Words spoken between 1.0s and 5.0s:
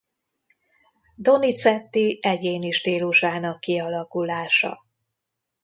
Donizetti egyéni stílusának kialakulása.